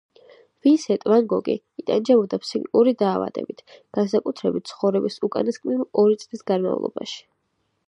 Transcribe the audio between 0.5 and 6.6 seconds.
ვინსენტ ვან გოგი იტანჯებოდა ფსიქიკური დაავადებით, განსაკუთრებით ცხოვრების უკანასკნელი ორი წლის